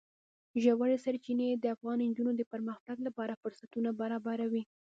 [0.63, 4.63] ژورې سرچینې د افغان نجونو د پرمختګ لپاره فرصتونه برابروي.